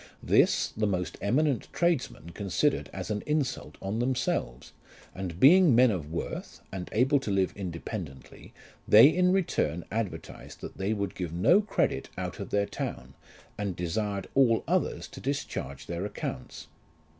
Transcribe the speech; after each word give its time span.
This 0.23 0.69
the 0.75 0.87
most 0.87 1.15
eminent 1.21 1.67
tradesmen 1.71 2.31
considered 2.31 2.89
as 2.91 3.11
an 3.11 3.21
insult 3.27 3.77
on 3.83 3.99
themselves, 3.99 4.73
and 5.13 5.39
being 5.39 5.75
men 5.75 5.91
of 5.91 6.11
worth, 6.11 6.59
and 6.71 6.89
able 6.91 7.19
to 7.19 7.29
live 7.29 7.53
independently, 7.55 8.51
they 8.87 9.07
in 9.09 9.31
return 9.31 9.85
advertised 9.91 10.59
that 10.61 10.77
they 10.77 10.91
would 10.91 11.13
give 11.13 11.33
no 11.33 11.61
credit 11.61 12.09
out 12.17 12.39
of 12.39 12.49
their 12.49 12.65
town, 12.65 13.13
and 13.59 13.75
desired 13.75 14.27
all 14.33 14.63
others 14.67 15.07
to 15.09 15.19
discharge 15.21 15.85
their 15.85 16.03
accounts. 16.03 16.65